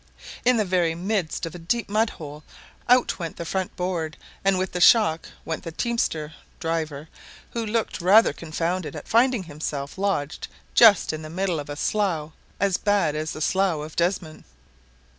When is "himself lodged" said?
9.43-10.47